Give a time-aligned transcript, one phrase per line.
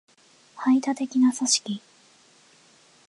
[0.55, 1.79] 排他的な組織